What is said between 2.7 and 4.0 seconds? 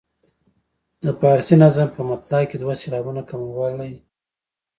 سېلابونه کموالی وینو.